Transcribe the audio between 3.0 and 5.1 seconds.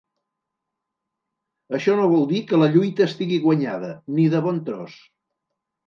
estigui guanyada, ni de bon tros!